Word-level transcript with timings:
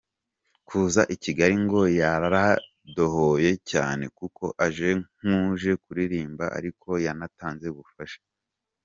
Kuza 0.67 1.01
i 1.15 1.17
Kigali 1.23 1.55
ngo 1.65 1.81
yaradohoye 1.99 3.51
cyane 3.71 4.03
kuko 4.17 4.43
‘aje 4.65 4.89
nk’uje 5.19 5.71
kuririmba 5.83 6.45
ariko 6.57 6.87
yanatanze 7.05 7.65
ubufasha. 7.73 8.19